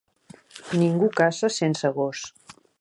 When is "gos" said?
2.01-2.27